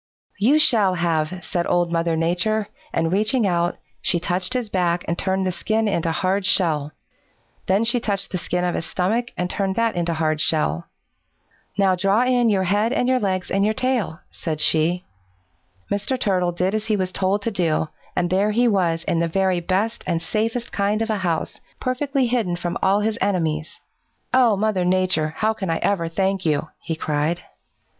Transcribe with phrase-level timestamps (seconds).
[0.39, 5.15] "'You shall have,' said Old Mother Nature, and reaching out, she touched his back and
[5.15, 6.91] turned the skin into hard shell.
[7.67, 10.87] Then she touched the skin of his stomach and turned that into hard shell.
[11.77, 15.05] 'Now draw in your head and your legs and your tail,' said she.
[15.91, 16.19] "Mr.
[16.19, 19.59] Turtle did as he was told to do, and there he was in the very
[19.59, 23.79] best and safest kind of a house, perfectly hidden from all his enemies!
[24.33, 27.41] "'Oh, Mother Nature, how can I ever thank you?' he cried.